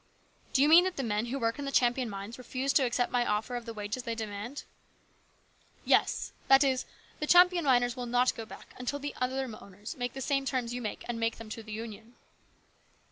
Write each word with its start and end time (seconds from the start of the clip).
"Do 0.51 0.63
you 0.63 0.67
mean 0.67 0.85
that 0.85 0.95
the 0.95 1.03
men 1.03 1.27
who 1.27 1.37
work 1.37 1.59
in 1.59 1.65
the 1.65 1.71
Champion 1.71 2.09
mines 2.09 2.39
refuse 2.39 2.73
to 2.73 2.83
accept 2.83 3.11
my 3.11 3.23
offer 3.23 3.55
of 3.55 3.67
the 3.67 3.71
wages 3.75 4.01
they 4.01 4.15
demand?"" 4.15 4.63
Yes; 5.85 6.31
that 6.47 6.63
is, 6.63 6.85
the 7.19 7.27
Champion 7.27 7.65
miners 7.65 7.95
will 7.95 8.07
not 8.07 8.33
go 8.33 8.43
back 8.43 8.73
until 8.79 8.97
the 8.97 9.13
other 9.21 9.43
owners 9.61 9.95
make 9.95 10.13
the 10.13 10.19
same 10.21 10.43
terms 10.43 10.73
you 10.73 10.81
make 10.81 11.05
and 11.07 11.19
make 11.19 11.35
them 11.37 11.49
to 11.49 11.61
the 11.61 11.71
Union." 11.73 12.15